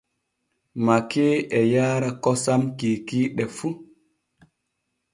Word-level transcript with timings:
Makee 0.85 1.35
e 1.59 1.61
yaara 1.73 2.09
kosam 2.23 2.61
kiikiiɗe 2.77 3.43
fu. 3.55 3.67